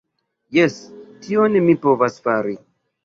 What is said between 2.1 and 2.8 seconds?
fari